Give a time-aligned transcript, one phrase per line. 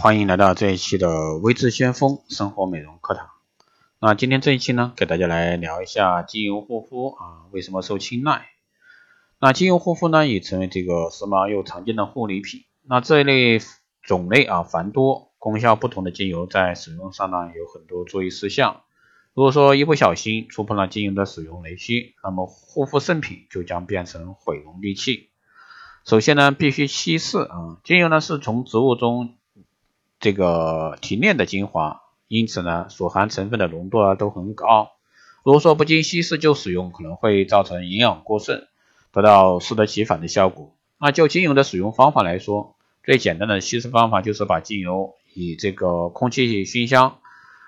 [0.00, 3.30] 欢迎来到这一期的微智先锋生活美容课堂。
[4.00, 8.46] 那今天这一期呢，给大家来聊一下精油护肤啊，为什么受青睐？
[9.40, 12.60] 那精油护肤呢，已成为这个时髦又常见的护理品。
[12.84, 13.58] 那这一类
[14.00, 18.82] 种类啊繁多、功效不同的精油，在使用上呢有很多注意事项。
[19.34, 25.30] 如果说一不小心触碰了精油的使用雷区，那么护肤圣品就将变成毁容利器。
[26.04, 29.34] 首先呢，必须稀释啊，精油呢是从植物中
[30.20, 34.90] 这个提炼的精华，因此呢所含成分的浓度啊都很高。
[35.44, 38.66] 如果说不经稀释就使用，可能会造成营养过剩。
[39.10, 40.76] 得到适得其反的效果。
[41.00, 47.18] 那就精油的使用方法来说，最简单的稀释方法就是把精油以这个空气熏香。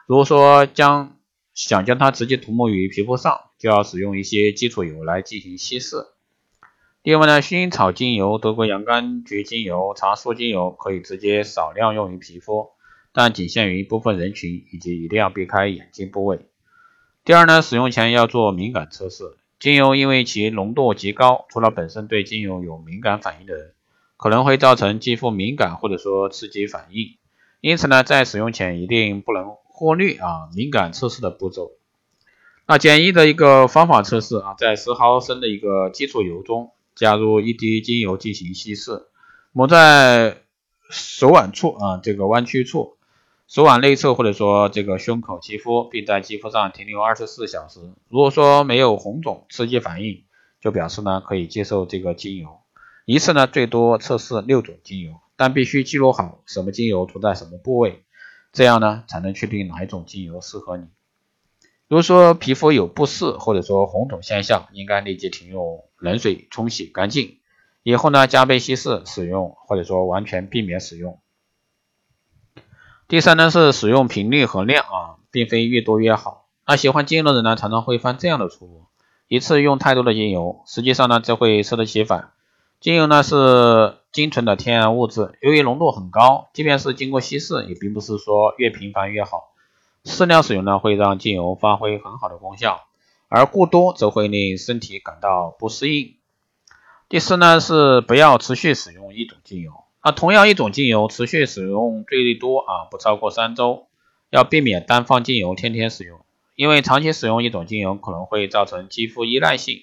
[0.06, 1.16] 如果说将
[1.54, 5.96] 想将它直接涂抹于皮肤上，就要使用一些基础油来进行稀释。
[7.02, 12.72] 另外呢，薰衣草精油、德国洋甘菊精油、茶树精油可以直接少量用于皮肤，
[13.14, 16.40] 但仅限于部分人群，以及一定要避开眼睛部位。
[17.24, 19.38] 第二呢，使用前要做敏感测试。
[19.58, 23.72] 精油因为其浓度极高，除了本身对精油有敏感反应的人，
[24.18, 27.16] 可能会造成肌肤敏感或者说刺激反应。
[27.62, 31.72] 因此呢，在使用前一定不能忽略啊敏感测试的步骤。
[32.66, 39.06] 那简易的一个方法测试啊，在十毫升的一个基础油中加入一滴精油进行稀释，
[39.52, 40.42] 抹在
[40.90, 42.98] 手腕处啊这个弯曲处。
[43.48, 47.80] 手腕内侧或者说这个胸口肌肤，并在肌肤上停留二十四小时。
[48.10, 50.24] 如果说没有红肿、刺激反应，
[50.60, 52.58] 就表示呢可以接受这个精油。
[53.06, 58.04] 一次呢最多测试六种精油，但必须记录好什么精油涂在什么部位，
[58.52, 60.84] 这样呢才能确定哪一种精油适合你。
[61.90, 67.38] 如果说皮肤有不适或者说红肿现象，应该立即停用冷水冲洗干净，
[67.82, 71.18] 以后呢加倍稀释使用，或者说完全避免使用。
[73.08, 76.46] 第三呢是使用频率和量啊，并非越多越好。
[76.64, 78.84] 那喜欢精油的人呢，常常会犯这样的错误：
[79.26, 82.30] 一次用太多的精油，实际上呢，这会适得其反。
[82.78, 89.49] 精油呢是精纯的天然物质，由于浓度很高，即便是经过稀释，也并不是说越频繁越好。
[90.04, 92.80] 适量使用呢，会让精油发挥很好的功效，
[93.28, 96.16] 而过多则会令身体感到不适应。
[97.08, 99.72] 第四呢是不要持续使用一种精油。
[100.02, 103.88] 那同样一种精油持续使用最多啊不超过三周，
[104.30, 106.24] 要避免单方精油天天使用，
[106.56, 109.82] 因为长期使用一种精油可能会造成肌肤依赖性，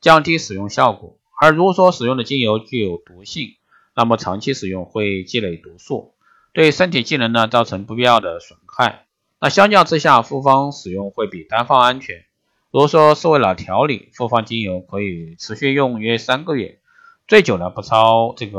[0.00, 1.16] 降低使用效果。
[1.40, 3.54] 而如果说使用的精油具有毒性，
[3.96, 6.14] 那么长期使用会积累毒素，
[6.52, 9.03] 对身体机能呢造成不必要的损害。
[9.44, 12.24] 那相较之下，复方使用会比单方安全。
[12.70, 16.78] 如果说是为了调理，复方精油可以持续用约三个月，
[17.28, 18.58] 最久呢不超这个。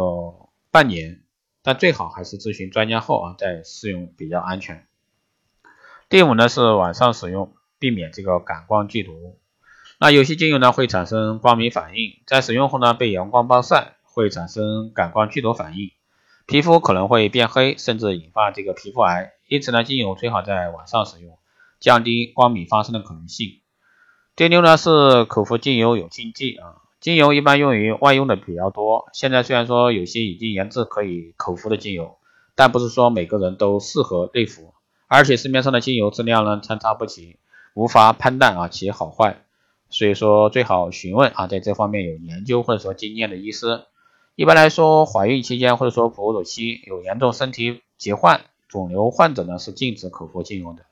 [0.69, 1.23] 半年，
[1.63, 4.85] 但最好还是咨询专家后啊再试用比较安全。
[6.07, 9.40] 第五呢是晚上使用，避免这个感光剧毒。
[10.00, 15.90] 那有些精油呢会产生光敏反应，在使用后呢被阳光暴晒会产生感光剧毒反应，
[16.48, 19.32] 皮肤可能会变黑，甚至引发这个皮肤癌。
[19.48, 21.38] 因此呢精油最好在晚上使用，
[21.80, 23.62] 降低光敏发生的可能性。
[24.36, 26.82] 第六呢是口服精油有禁忌啊。
[27.00, 29.10] 精油一般用于外用的比较多。
[29.14, 32.18] 现在虽然说有些已经研制可以口服的精油，
[32.56, 34.74] 但不是说每个人都适合内服，
[35.08, 37.38] 而且市面上的精油质量呢参差不齐，
[37.74, 39.44] 无法判断啊其好坏。
[39.90, 43.82] 所以说最好询问啊在这方面有研究或者说经验的医师。
[44.35, 50.85] 一般来说，怀孕期间或者说哺乳期有严重身体疾患、肿瘤患者呢是禁止口服精油的。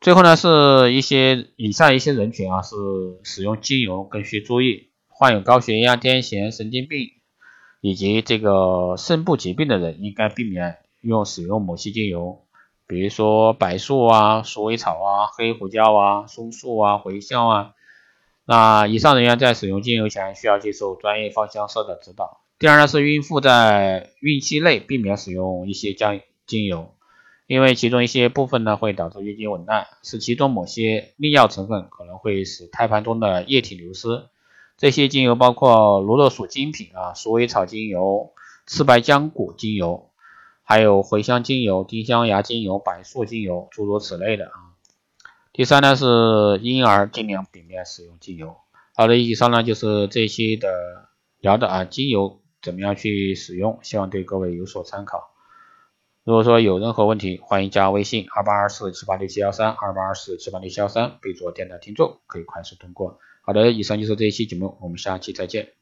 [0.00, 2.74] 最后呢，是一些以上一些人群啊，是
[3.22, 7.12] 使用精油更需注意，患有高血压、癫痫、神经病
[7.80, 12.44] 以及这个肾部疾病的人，应该避免用使用某些精油，
[12.88, 17.74] 比如说柏树啊、鼠尾草啊、黑胡椒啊、松树啊、茴香啊。
[18.50, 22.40] 那以上人员在使用精油前，需要接受专业芳香师的指导。
[22.58, 26.94] 第二呢，是孕妇在孕期内避免使用一些将精油。
[27.46, 34.08] 因为其中一些部分呢会导致月经紊乱，使其中某些利尿成分可能会使胎盘中的液体流失。
[34.78, 38.32] 这些精油包括罗勒属精品啊、鼠尾草精油、
[38.66, 40.08] 赤白浆果精油，
[40.62, 44.67] 还有茴香精油、丁香芽精油、柏树精油，诸如此类的啊。
[45.58, 46.06] 第三呢是
[46.62, 48.56] 婴儿尽量避免使用精油。
[48.94, 50.68] 好的，以上呢就是这一期的
[51.40, 55.34] 聊的啊，精油怎么样去使用，希望对各位有所参考。
[56.22, 63.18] 如果说有任何问题，欢迎加微信二八二四七八六七幺三二八二四七八六七幺三，备注电台听众，可以快速通过。
[63.42, 65.72] 好的，以上就是这一期节目，我们下期再见。